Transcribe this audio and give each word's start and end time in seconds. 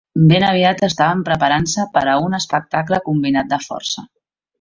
Ben 0.29 0.43
aviat 0.45 0.79
estaven 0.85 1.19
preparant-se 1.27 1.85
per 1.97 2.03
a 2.13 2.15
un 2.29 2.37
espectacle 2.39 2.99
combinat 3.11 3.53
de 3.53 3.61
força. 3.67 4.05